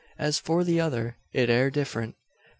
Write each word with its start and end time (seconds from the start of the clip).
As 0.17 0.39
for 0.39 0.63
the 0.63 0.81
other, 0.81 1.15
it 1.31 1.51
air 1.51 1.69
different. 1.69 2.15